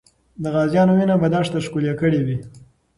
[0.41, 2.37] د غازیانو وینه به دښته ښکلې کړې وي.